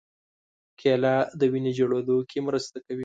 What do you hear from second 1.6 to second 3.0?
جوړېدو کې مرسته کوي.